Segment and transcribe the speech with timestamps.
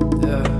[0.00, 0.59] Yeah.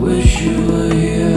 [0.00, 1.29] wish you were here.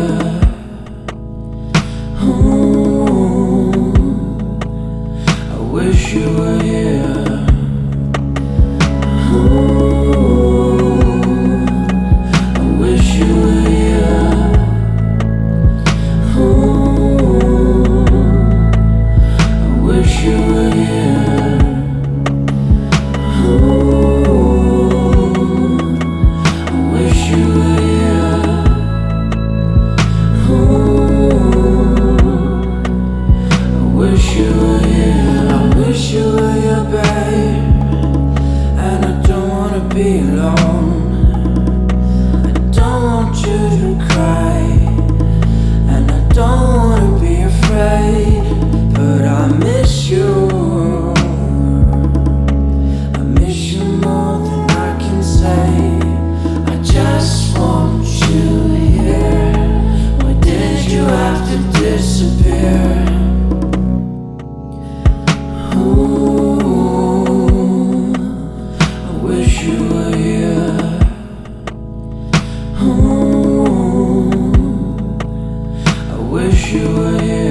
[76.74, 77.43] You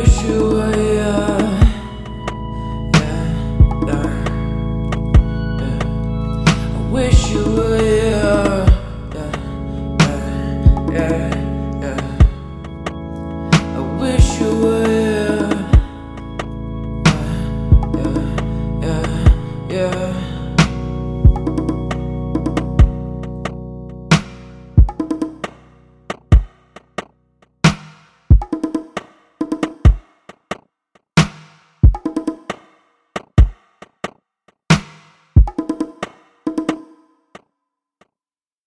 [0.00, 1.28] wish you were here.
[2.94, 3.24] Yeah,
[3.88, 4.06] yeah,
[5.58, 5.78] yeah.
[6.76, 8.66] I wish you were here.
[9.14, 9.32] Yeah,
[10.92, 11.18] yeah,
[11.82, 12.00] yeah.
[13.76, 14.50] I wish you